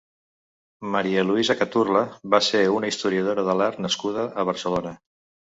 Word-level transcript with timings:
María 0.95 1.23
Luisa 1.31 1.55
Caturla 1.59 2.01
va 2.37 2.41
ser 2.47 2.63
una 2.77 2.91
historiadora 2.93 3.45
de 3.51 3.57
l'art 3.61 3.85
nascuda 3.87 4.27
a 4.45 4.49
Barcelona. 4.53 4.97